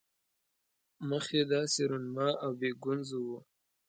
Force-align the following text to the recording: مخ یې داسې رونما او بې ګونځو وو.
مخ 1.09 1.25
یې 1.37 1.43
داسې 1.53 1.81
رونما 1.89 2.29
او 2.43 2.51
بې 2.59 2.69
ګونځو 2.83 3.19
وو. 3.27 3.39